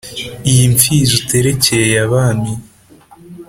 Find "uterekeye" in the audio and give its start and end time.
1.21-1.93